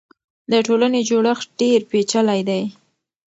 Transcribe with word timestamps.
د 0.51 0.53
ټولنې 0.67 0.99
جوړښت 1.09 1.47
ډېر 1.59 1.79
پېچلی 1.89 2.41
دی. 2.49 2.63